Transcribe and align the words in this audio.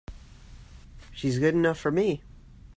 She's 1.13 1.37
good 1.37 1.53
enough 1.53 1.77
for 1.77 1.91
me! 1.91 2.23